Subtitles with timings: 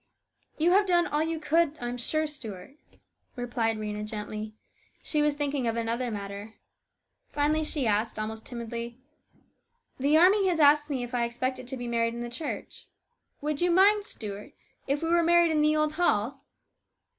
[0.57, 2.75] "You have done all you could, I am sure, Stuart,"
[3.35, 4.55] replied Rhena gently.
[5.03, 6.55] She was thinking of another matter.
[7.29, 8.97] Finally she asked, almost timidly,
[9.99, 12.87] "The army has asked me if I expected to be married in the church.
[13.41, 14.53] Would you mind, Stuart,
[14.87, 16.41] if we were married in the old hall